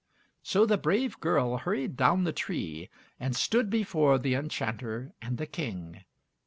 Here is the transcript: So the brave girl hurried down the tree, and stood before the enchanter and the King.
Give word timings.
So 0.41 0.65
the 0.65 0.79
brave 0.79 1.19
girl 1.19 1.57
hurried 1.57 1.95
down 1.95 2.23
the 2.23 2.33
tree, 2.33 2.89
and 3.19 3.35
stood 3.35 3.69
before 3.69 4.17
the 4.17 4.33
enchanter 4.33 5.13
and 5.21 5.37
the 5.37 5.45
King. 5.45 6.03